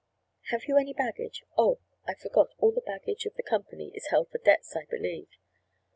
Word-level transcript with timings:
Have 0.49 0.63
you 0.65 0.79
any 0.79 0.93
baggage—Oh, 0.95 1.77
I 2.07 2.15
forgot, 2.15 2.55
all 2.57 2.71
the 2.71 2.81
baggage 2.81 3.27
of 3.27 3.35
the 3.35 3.43
company 3.43 3.91
is 3.95 4.07
held 4.07 4.31
for 4.31 4.39
debts, 4.39 4.75
I 4.75 4.85
believe." 4.85 5.27